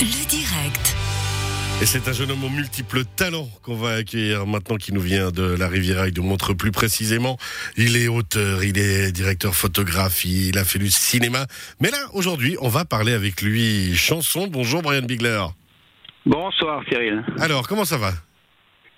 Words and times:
Le 0.00 0.26
direct. 0.30 0.96
Et 1.82 1.84
c'est 1.84 2.08
un 2.08 2.12
jeune 2.14 2.30
homme 2.30 2.42
aux 2.44 2.48
multiples 2.48 3.04
talents 3.04 3.48
qu'on 3.62 3.74
va 3.74 3.96
accueillir 3.96 4.46
maintenant 4.46 4.76
qui 4.76 4.94
nous 4.94 5.00
vient 5.02 5.30
de 5.30 5.42
la 5.42 5.68
Riviera. 5.68 6.08
Il 6.08 6.14
nous 6.16 6.22
montre 6.22 6.54
plus 6.54 6.70
précisément. 6.70 7.36
Il 7.76 7.98
est 7.98 8.08
auteur, 8.08 8.64
il 8.64 8.78
est 8.78 9.12
directeur 9.12 9.54
photographe, 9.54 10.24
il 10.24 10.56
a 10.56 10.64
fait 10.64 10.78
du 10.78 10.90
cinéma. 10.90 11.44
Mais 11.80 11.90
là, 11.90 11.98
aujourd'hui, 12.14 12.56
on 12.62 12.68
va 12.68 12.86
parler 12.86 13.12
avec 13.12 13.42
lui 13.42 13.94
chanson. 13.94 14.46
Bonjour 14.46 14.80
Brian 14.80 15.02
Bigler. 15.02 15.44
Bonsoir 16.24 16.82
Cyril. 16.88 17.22
Alors, 17.38 17.68
comment 17.68 17.84
ça 17.84 17.98
va? 17.98 18.12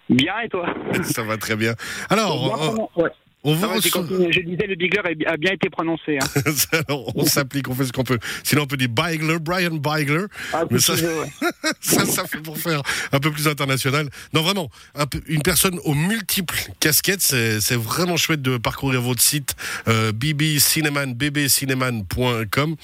Bien 0.08 0.38
et 0.44 0.48
toi? 0.48 0.72
Ça 1.02 1.24
va 1.24 1.36
très 1.36 1.56
bien. 1.56 1.74
Alors, 2.10 2.88
on, 2.96 3.08
on 3.44 3.54
vous 3.54 3.68
reçoit- 3.68 4.02
continué. 4.02 4.32
Je 4.32 4.40
disais, 4.40 4.66
le 4.66 4.74
Bigler 4.76 5.00
a 5.26 5.36
bien 5.36 5.52
été 5.52 5.68
prononcé. 5.70 6.18
hein. 6.20 6.26
Alors, 6.88 7.10
on 7.16 7.24
s'applique, 7.26 7.68
on 7.68 7.74
fait 7.74 7.84
ce 7.86 7.92
qu'on 7.92 8.04
peut. 8.04 8.18
Sinon, 8.44 8.62
on 8.62 8.66
peut 8.66 8.76
dire 8.76 8.88
Bigler, 8.88 9.38
Brian 9.40 9.70
Bigler. 9.76 10.26
Ah, 10.52 10.64
Mais 10.70 10.78
ça- 10.78 10.94
ouais. 10.94 11.30
ça, 11.80 12.04
ça 12.06 12.24
fait 12.26 12.38
pour 12.38 12.56
faire 12.58 12.82
un 13.12 13.18
peu 13.18 13.30
plus 13.30 13.48
international. 13.48 14.08
Non, 14.32 14.42
vraiment, 14.42 14.70
un 14.94 15.06
peu- 15.06 15.20
une 15.26 15.42
personne 15.42 15.78
aux 15.84 15.94
multiples 15.94 16.54
casquettes, 16.80 17.22
c'est 17.22 17.76
vraiment 17.76 18.16
chouette 18.16 18.42
de 18.42 18.56
parcourir 18.58 19.00
votre 19.02 19.20
site 19.22 19.54
euh, 19.88 20.12
bbcineman, 20.12 21.14
bbcineman.com. 21.14 22.76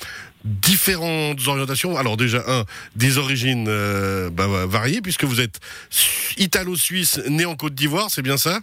Différentes 0.45 1.47
orientations. 1.49 1.97
Alors 1.97 2.17
déjà, 2.17 2.43
un, 2.47 2.65
des 2.97 3.19
origines 3.19 3.67
euh, 3.69 4.31
bah, 4.31 4.47
variées, 4.67 5.01
puisque 5.03 5.25
vous 5.25 5.41
êtes 5.41 5.59
su- 5.91 6.35
italo-suisse, 6.39 7.21
né 7.29 7.45
en 7.45 7.57
Côte 7.57 7.75
d'Ivoire, 7.75 8.09
c'est 8.11 8.23
bien 8.23 8.37
ça? 8.37 8.61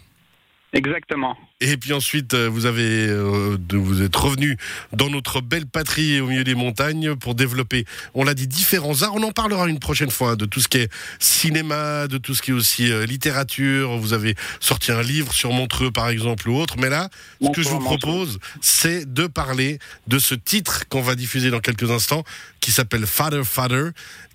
Exactement. 0.73 1.37
et 1.61 1.77
puis 1.77 1.93
ensuite, 1.93 2.33
euh, 2.33 2.49
vous 2.49 2.65
avez, 2.65 3.07
euh, 3.07 3.55
de- 3.57 3.77
vous 3.77 4.01
êtes 4.01 4.15
revenu 4.15 4.57
dans 4.91 5.09
notre 5.09 5.39
belle 5.39 5.65
patrie 5.67 6.19
au 6.19 6.27
milieu 6.27 6.43
des 6.43 6.53
montagnes 6.53 7.15
pour 7.15 7.33
développer, 7.33 7.85
on 8.13 8.25
l'a 8.25 8.33
dit, 8.33 8.45
différents 8.45 9.01
arts. 9.03 9.15
On 9.15 9.23
en 9.23 9.31
parlera 9.31 9.67
une 9.69 9.79
prochaine 9.79 10.11
fois 10.11 10.35
de 10.35 10.45
tout 10.45 10.59
ce 10.59 10.67
qui 10.67 10.79
est 10.79 10.89
cinéma, 11.19 12.07
de 12.07 12.17
tout 12.17 12.35
ce 12.35 12.41
qui 12.41 12.51
est 12.51 12.53
aussi 12.53 12.91
euh, 12.91 13.05
littérature. 13.05 13.97
Vous 13.97 14.11
avez 14.13 14.35
sorti 14.59 14.91
un 14.91 15.01
livre 15.01 15.31
sur 15.33 15.51
Montreux, 15.53 15.91
par 15.91 16.09
exemple, 16.09 16.49
ou 16.49 16.57
autre. 16.59 16.75
Mais 16.77 16.89
là, 16.89 17.09
ce 17.41 17.47
que 17.51 17.61
je 17.61 17.69
vous 17.69 17.79
propose, 17.97 18.39
c'est 18.61 19.11
de 19.11 19.27
parler 19.27 19.79
de 20.07 20.19
ce 20.19 20.35
titre 20.35 20.87
qu'on 20.89 21.01
va 21.01 21.15
diffuser 21.15 21.51
dans 21.51 21.61
quelques 21.61 21.89
instants, 21.89 22.23
qui 22.59 22.71
s'appelle 22.71 23.05
Father, 23.05 23.43
Father, 23.45 23.91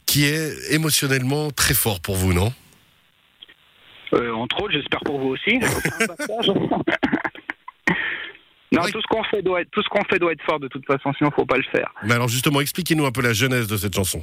qui 0.07 0.25
est 0.25 0.55
émotionnellement 0.71 1.51
très 1.51 1.75
fort 1.75 2.01
pour 2.01 2.17
vous, 2.17 2.33
non? 2.33 2.53
Euh, 4.13 4.33
entre 4.33 4.63
autres, 4.63 4.73
j'espère 4.73 5.01
pour 5.01 5.19
vous 5.19 5.29
aussi. 5.29 5.61
Non, 8.73 8.83
tout 8.83 9.01
ce 9.01 9.07
qu'on 9.09 9.25
fait 9.25 9.43
doit 9.43 9.63
être 9.63 9.71
tout 9.73 9.83
ce 9.83 9.89
qu'on 9.89 10.05
fait 10.05 10.21
doit 10.21 10.31
être 10.31 10.45
fort 10.45 10.61
de 10.61 10.69
toute 10.69 10.87
façon, 10.87 11.13
sinon 11.19 11.33
faut 11.33 11.45
pas 11.45 11.57
le 11.57 11.65
faire. 11.73 11.93
Mais 12.05 12.15
alors 12.15 12.29
justement, 12.29 12.61
expliquez-nous 12.61 13.05
un 13.05 13.11
peu 13.11 13.21
la 13.21 13.33
genèse 13.33 13.67
de 13.67 13.77
cette 13.77 13.97
chanson. 13.97 14.23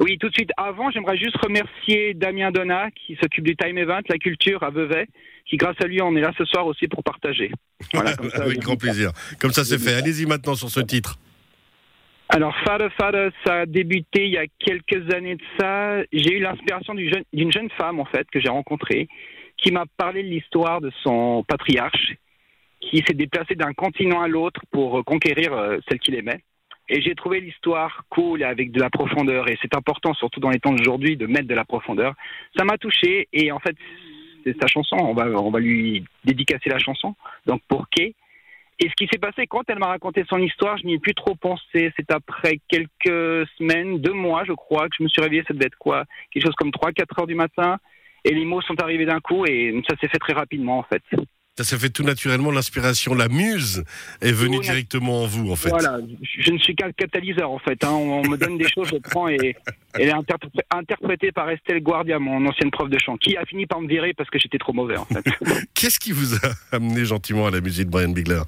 Oui, 0.00 0.18
tout 0.18 0.28
de 0.28 0.34
suite. 0.34 0.50
Avant, 0.56 0.90
j'aimerais 0.90 1.16
juste 1.16 1.36
remercier 1.36 2.14
Damien 2.14 2.50
Donat 2.50 2.90
qui 2.92 3.16
s'occupe 3.20 3.44
du 3.44 3.56
Time 3.56 3.78
Event, 3.78 4.00
la 4.08 4.18
culture 4.18 4.62
à 4.62 4.70
Vevey, 4.70 5.06
qui 5.46 5.56
grâce 5.56 5.76
à 5.82 5.86
lui, 5.86 6.00
on 6.02 6.16
est 6.16 6.20
là 6.20 6.32
ce 6.36 6.44
soir 6.44 6.66
aussi 6.66 6.88
pour 6.88 7.04
partager. 7.04 7.52
Voilà, 7.92 8.14
comme 8.16 8.30
ça, 8.30 8.42
Avec 8.42 8.58
grand 8.58 8.76
plaisir. 8.76 9.12
Comme 9.38 9.52
ça, 9.52 9.64
c'est 9.64 9.78
fait. 9.78 9.94
Allez-y 9.94 10.26
maintenant 10.26 10.54
sur 10.54 10.70
ce 10.70 10.80
titre. 10.80 11.18
Alors, 12.34 12.52
Father 12.64 12.88
Father, 12.98 13.28
ça 13.46 13.60
a 13.60 13.66
débuté 13.66 14.24
il 14.24 14.32
y 14.32 14.38
a 14.38 14.46
quelques 14.58 15.14
années 15.14 15.36
de 15.36 15.42
ça. 15.56 16.02
J'ai 16.12 16.34
eu 16.34 16.40
l'inspiration 16.40 16.92
d'une 16.92 17.52
jeune 17.52 17.70
femme, 17.78 18.00
en 18.00 18.04
fait, 18.06 18.28
que 18.28 18.40
j'ai 18.40 18.48
rencontrée, 18.48 19.06
qui 19.56 19.70
m'a 19.70 19.84
parlé 19.96 20.24
de 20.24 20.28
l'histoire 20.30 20.80
de 20.80 20.90
son 21.04 21.44
patriarche, 21.46 22.16
qui 22.80 23.04
s'est 23.06 23.14
déplacé 23.14 23.54
d'un 23.54 23.72
continent 23.72 24.20
à 24.20 24.26
l'autre 24.26 24.62
pour 24.72 25.04
conquérir 25.04 25.52
euh, 25.52 25.78
celle 25.88 26.00
qu'il 26.00 26.16
aimait. 26.16 26.40
Et 26.88 27.02
j'ai 27.02 27.14
trouvé 27.14 27.40
l'histoire 27.40 28.02
cool 28.08 28.42
avec 28.42 28.72
de 28.72 28.80
la 28.80 28.90
profondeur. 28.90 29.48
Et 29.48 29.56
c'est 29.62 29.76
important, 29.76 30.12
surtout 30.14 30.40
dans 30.40 30.50
les 30.50 30.58
temps 30.58 30.72
d'aujourd'hui, 30.72 31.16
de 31.16 31.28
mettre 31.28 31.46
de 31.46 31.54
la 31.54 31.64
profondeur. 31.64 32.14
Ça 32.58 32.64
m'a 32.64 32.78
touché. 32.78 33.28
Et 33.32 33.52
en 33.52 33.60
fait, 33.60 33.76
c'est 34.42 34.60
sa 34.60 34.66
chanson. 34.66 34.96
On 34.98 35.14
va, 35.14 35.26
on 35.28 35.52
va 35.52 35.60
lui 35.60 36.04
dédicacer 36.24 36.68
la 36.68 36.80
chanson. 36.80 37.14
Donc, 37.46 37.62
pour 37.68 37.88
Kay. 37.90 38.12
Et 38.80 38.88
ce 38.88 38.94
qui 38.96 39.06
s'est 39.12 39.18
passé, 39.18 39.46
quand 39.46 39.62
elle 39.68 39.78
m'a 39.78 39.86
raconté 39.86 40.24
son 40.28 40.38
histoire, 40.38 40.76
je 40.78 40.84
n'y 40.86 40.94
ai 40.94 40.98
plus 40.98 41.14
trop 41.14 41.34
pensé. 41.36 41.92
C'est 41.96 42.10
après 42.10 42.60
quelques 42.68 43.46
semaines, 43.58 44.00
deux 44.00 44.12
mois, 44.12 44.44
je 44.44 44.52
crois, 44.52 44.88
que 44.88 44.96
je 44.98 45.04
me 45.04 45.08
suis 45.08 45.22
réveillé. 45.22 45.44
Ça 45.46 45.54
devait 45.54 45.66
être 45.66 45.78
quoi? 45.78 46.04
Quelque 46.32 46.44
chose 46.44 46.54
comme 46.56 46.70
3-4 46.70 47.20
heures 47.20 47.26
du 47.26 47.34
matin. 47.36 47.78
Et 48.24 48.34
les 48.34 48.44
mots 48.44 48.62
sont 48.62 48.80
arrivés 48.80 49.04
d'un 49.06 49.20
coup 49.20 49.44
et 49.46 49.80
ça 49.88 49.96
s'est 50.00 50.08
fait 50.08 50.18
très 50.18 50.32
rapidement, 50.32 50.78
en 50.78 50.82
fait. 50.82 51.02
Ça 51.56 51.62
s'est 51.62 51.78
fait 51.78 51.90
tout 51.90 52.02
naturellement, 52.02 52.50
l'inspiration, 52.50 53.14
la 53.14 53.28
muse 53.28 53.84
est 54.20 54.32
venue 54.32 54.58
directement 54.58 55.22
en 55.22 55.26
vous, 55.26 55.52
en 55.52 55.54
fait. 55.54 55.68
Voilà, 55.68 55.98
je 56.20 56.50
ne 56.50 56.58
suis 56.58 56.74
qu'un 56.74 56.90
catalyseur, 56.90 57.48
en 57.48 57.60
fait. 57.60 57.84
hein. 57.84 57.90
On 57.92 58.26
me 58.28 58.36
donne 58.36 58.58
des 58.58 58.68
choses, 58.68 58.88
je 58.88 58.96
prends 58.96 59.28
et 59.28 59.54
elle 59.92 60.08
est 60.08 60.12
interpré- 60.12 60.64
interprétée 60.72 61.30
par 61.30 61.48
Estelle 61.48 61.80
Guardia, 61.80 62.18
mon 62.18 62.44
ancienne 62.44 62.72
prof 62.72 62.90
de 62.90 62.98
chant, 62.98 63.16
qui 63.18 63.36
a 63.36 63.44
fini 63.44 63.66
par 63.66 63.80
me 63.80 63.86
virer 63.86 64.14
parce 64.14 64.28
que 64.30 64.38
j'étais 64.40 64.58
trop 64.58 64.72
mauvais, 64.72 64.96
en 64.96 65.04
fait. 65.04 65.22
Qu'est-ce 65.74 66.00
qui 66.00 66.10
vous 66.10 66.34
a 66.34 66.50
amené 66.72 67.04
gentiment 67.04 67.46
à 67.46 67.52
la 67.52 67.60
musique 67.60 67.86
de 67.86 67.90
Brian 67.92 68.08
Bigler? 68.08 68.42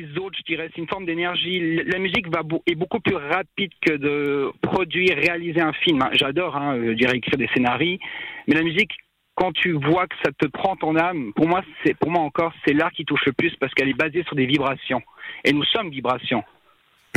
Les 0.00 0.18
autres, 0.18 0.36
je 0.38 0.44
dirais. 0.44 0.68
C'est 0.74 0.80
une 0.80 0.88
forme 0.88 1.06
d'énergie. 1.06 1.76
La 1.84 1.98
musique 1.98 2.28
va 2.28 2.40
est 2.66 2.74
beaucoup 2.74 3.00
plus 3.00 3.16
rapide 3.16 3.72
que 3.80 3.92
de 3.92 4.50
produire, 4.62 5.16
réaliser 5.16 5.60
un 5.60 5.72
film. 5.72 6.02
hein. 6.02 6.10
J'adore, 6.12 6.56
hein, 6.56 6.78
je 6.84 6.92
dirais 6.92 7.16
écrire 7.16 7.38
des 7.38 7.48
scénarios, 7.54 7.98
mais 8.46 8.54
la 8.54 8.62
musique, 8.62 8.92
quand 9.34 9.52
tu 9.52 9.72
vois 9.72 10.06
que 10.06 10.14
ça 10.24 10.30
te 10.36 10.46
prend 10.46 10.76
ton 10.76 10.96
âme, 10.96 11.32
pour 11.34 11.48
moi, 11.48 11.62
c'est 11.84 11.94
pour 11.94 12.10
moi 12.10 12.22
encore, 12.22 12.52
c'est 12.66 12.74
l'art 12.74 12.92
qui 12.92 13.04
touche 13.04 13.24
le 13.26 13.32
plus 13.32 13.54
parce 13.60 13.72
qu'elle 13.74 13.88
est 13.88 13.94
basée 13.94 14.22
sur 14.24 14.36
des 14.36 14.46
vibrations. 14.46 15.02
Et 15.44 15.52
nous 15.52 15.64
sommes 15.64 15.90
vibrations. 15.90 16.42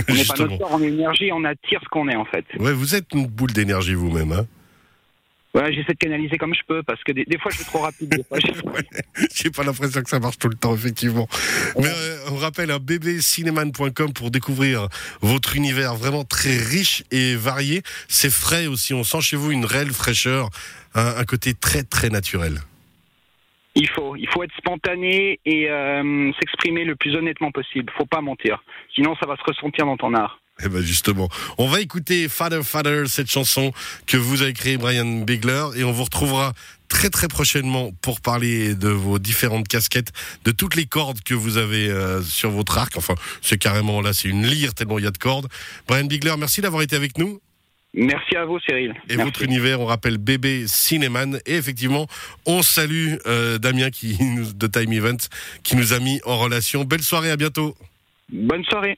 On 0.09 0.13
n'est 0.13 0.25
pas 0.25 0.35
notre 0.39 0.57
corps, 0.57 0.71
on 0.73 0.81
est 0.81 0.87
énergie, 0.87 1.29
on 1.31 1.43
attire 1.43 1.79
ce 1.83 1.89
qu'on 1.89 2.07
est 2.09 2.15
en 2.15 2.25
fait. 2.25 2.45
Ouais, 2.59 2.73
vous 2.73 2.95
êtes 2.95 3.13
une 3.13 3.27
boule 3.27 3.51
d'énergie 3.51 3.93
vous-même. 3.93 4.31
Hein 4.31 4.45
Voilà, 5.55 5.71
j'essaie 5.71 5.93
de 5.93 5.97
canaliser 5.97 6.37
comme 6.37 6.53
je 6.53 6.59
peux 6.67 6.83
parce 6.83 7.01
que 7.05 7.13
des, 7.13 7.23
des 7.23 7.37
fois 7.37 7.49
je 7.49 7.59
vais 7.59 7.63
trop 7.63 7.79
rapide. 7.79 8.09
Des 8.09 8.23
fois, 8.25 8.37
je- 8.41 9.25
J'ai 9.33 9.49
pas 9.51 9.63
l'impression 9.63 10.01
que 10.01 10.09
ça 10.09 10.19
marche 10.19 10.37
tout 10.37 10.49
le 10.49 10.55
temps, 10.55 10.75
effectivement. 10.75 11.29
Mais 11.79 11.87
euh, 11.87 12.17
on 12.29 12.35
rappelle 12.35 12.71
un 12.71 12.79
bbcineman.com 12.79 14.11
pour 14.13 14.31
découvrir 14.31 14.89
votre 15.21 15.55
univers 15.55 15.95
vraiment 15.95 16.25
très 16.25 16.57
riche 16.57 17.03
et 17.11 17.35
varié. 17.35 17.83
C'est 18.09 18.29
frais 18.29 18.67
aussi. 18.67 18.93
On 18.93 19.05
sent 19.05 19.21
chez 19.21 19.37
vous 19.37 19.51
une 19.51 19.63
réelle 19.63 19.93
fraîcheur, 19.93 20.49
un, 20.93 21.15
un 21.15 21.23
côté 21.23 21.53
très 21.53 21.83
très 21.83 22.09
naturel. 22.09 22.59
Il 23.75 23.87
faut, 23.89 24.17
il 24.17 24.27
faut 24.29 24.43
être 24.43 24.55
spontané 24.57 25.39
et 25.45 25.69
euh, 25.69 26.31
s'exprimer 26.39 26.83
le 26.83 26.97
plus 26.97 27.15
honnêtement 27.15 27.51
possible. 27.51 27.93
Faut 27.97 28.05
pas 28.05 28.19
mentir, 28.21 28.61
sinon 28.93 29.15
ça 29.21 29.25
va 29.25 29.37
se 29.37 29.43
ressentir 29.45 29.85
dans 29.85 29.95
ton 29.95 30.13
art. 30.13 30.39
Eh 30.63 30.69
ben 30.69 30.81
justement, 30.81 31.27
on 31.57 31.67
va 31.67 31.81
écouter 31.81 32.29
Father 32.29 32.61
Father, 32.63 33.03
cette 33.07 33.29
chanson 33.29 33.73
que 34.07 34.15
vous 34.15 34.41
avez 34.41 34.53
créée 34.53 34.77
Brian 34.77 35.05
Bigler, 35.05 35.65
et 35.75 35.83
on 35.83 35.91
vous 35.91 36.05
retrouvera 36.05 36.53
très 36.87 37.09
très 37.09 37.27
prochainement 37.27 37.91
pour 38.01 38.21
parler 38.21 38.73
de 38.73 38.87
vos 38.87 39.19
différentes 39.19 39.67
casquettes, 39.67 40.13
de 40.45 40.51
toutes 40.51 40.75
les 40.75 40.85
cordes 40.85 41.21
que 41.23 41.33
vous 41.33 41.57
avez 41.57 41.89
euh, 41.89 42.21
sur 42.21 42.51
votre 42.51 42.77
arc. 42.77 42.93
Enfin, 42.95 43.15
c'est 43.41 43.57
carrément 43.57 43.99
là, 44.01 44.13
c'est 44.13 44.29
une 44.29 44.45
lyre 44.45 44.73
tellement 44.73 44.97
il 44.97 45.03
y 45.03 45.07
a 45.07 45.11
de 45.11 45.17
cordes. 45.17 45.49
Brian 45.89 46.05
Bigler, 46.05 46.35
merci 46.37 46.61
d'avoir 46.61 46.83
été 46.83 46.95
avec 46.95 47.17
nous. 47.17 47.41
Merci 47.93 48.35
à 48.35 48.45
vous, 48.45 48.59
Cyril. 48.59 48.93
Et 49.09 49.15
Merci. 49.15 49.23
votre 49.23 49.41
univers, 49.43 49.79
on 49.79 49.85
rappelle 49.85 50.17
bébé 50.17 50.65
Cinéman. 50.67 51.37
Et 51.45 51.55
effectivement, 51.55 52.07
on 52.45 52.61
salue 52.61 53.15
euh, 53.25 53.57
Damien 53.57 53.89
qui, 53.89 54.17
de 54.55 54.67
Time 54.67 54.91
Event 54.93 55.17
qui 55.63 55.75
nous 55.75 55.93
a 55.93 55.99
mis 55.99 56.19
en 56.25 56.37
relation. 56.37 56.83
Belle 56.83 57.03
soirée, 57.03 57.31
à 57.31 57.37
bientôt. 57.37 57.75
Bonne 58.31 58.65
soirée. 58.65 58.97